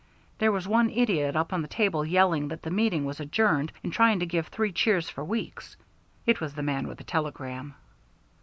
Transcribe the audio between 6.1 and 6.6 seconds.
(It was